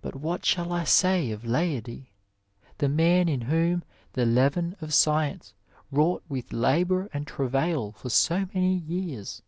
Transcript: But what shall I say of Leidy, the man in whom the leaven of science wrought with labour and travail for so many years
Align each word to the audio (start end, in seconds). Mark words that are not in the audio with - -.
But 0.00 0.14
what 0.14 0.46
shall 0.46 0.72
I 0.72 0.84
say 0.84 1.30
of 1.30 1.44
Leidy, 1.44 2.08
the 2.78 2.88
man 2.88 3.28
in 3.28 3.42
whom 3.42 3.84
the 4.14 4.24
leaven 4.24 4.74
of 4.80 4.94
science 4.94 5.52
wrought 5.92 6.22
with 6.26 6.54
labour 6.54 7.10
and 7.12 7.26
travail 7.26 7.92
for 7.92 8.08
so 8.08 8.48
many 8.54 8.74
years 8.76 9.42